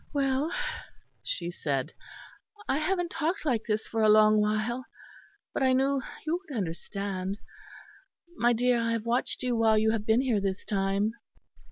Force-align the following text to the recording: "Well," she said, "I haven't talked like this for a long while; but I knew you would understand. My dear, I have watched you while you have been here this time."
"Well," 0.13 0.51
she 1.21 1.51
said, 1.51 1.93
"I 2.67 2.79
haven't 2.79 3.11
talked 3.11 3.45
like 3.45 3.65
this 3.67 3.87
for 3.87 4.01
a 4.01 4.09
long 4.09 4.41
while; 4.41 4.85
but 5.53 5.61
I 5.61 5.73
knew 5.73 6.01
you 6.25 6.41
would 6.49 6.57
understand. 6.57 7.37
My 8.35 8.51
dear, 8.51 8.81
I 8.81 8.93
have 8.93 9.05
watched 9.05 9.43
you 9.43 9.55
while 9.55 9.77
you 9.77 9.91
have 9.91 10.07
been 10.07 10.21
here 10.21 10.41
this 10.41 10.65
time." 10.65 11.11